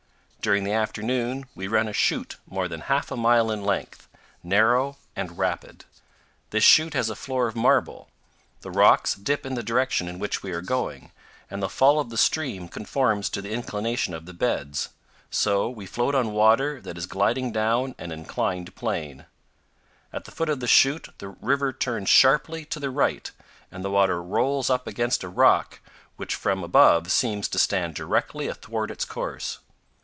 [0.43, 4.07] During the afternoon we run a chute more than half a mile in length,
[4.41, 5.85] narrow and rapid.
[6.49, 8.09] This chute has a floor of marble;
[8.61, 11.11] the rocks dip in the direction in which we are going,
[11.51, 14.89] and the fall of the stream conforms to the inclination of the beds;
[15.29, 19.27] so we float on water that is gliding down an inclined plane.
[20.11, 23.29] At the foot of the chute the river turns sharply to the right
[23.71, 25.81] and the water rolls up against a rock
[26.17, 29.59] which from above seems to stand directly athwart its course.